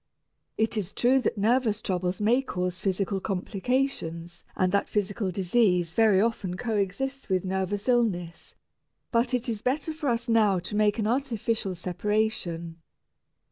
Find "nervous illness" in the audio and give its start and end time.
7.45-8.55